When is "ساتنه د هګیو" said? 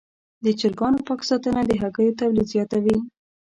1.29-2.17